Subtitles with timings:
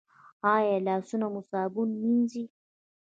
[0.55, 2.45] ایا لاسونه مو صابون مینځئ؟